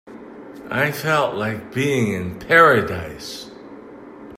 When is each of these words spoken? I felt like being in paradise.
I 0.71 0.91
felt 0.91 1.35
like 1.35 1.71
being 1.75 2.11
in 2.11 2.39
paradise. 2.39 3.51